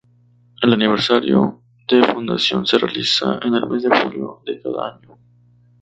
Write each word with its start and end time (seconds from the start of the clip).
El 0.63 0.73
aniversario 0.73 1.61
de 1.87 2.01
fundación 2.03 2.65
se 2.65 2.79
realiza 2.79 3.37
en 3.43 3.53
el 3.53 3.69
mes 3.69 3.83
de 3.83 3.89
julio 4.01 4.41
de 4.47 4.59
cada 4.59 4.95
año. 4.95 5.19